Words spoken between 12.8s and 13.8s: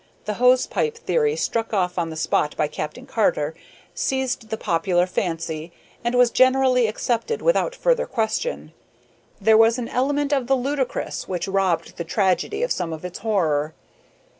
of its horror.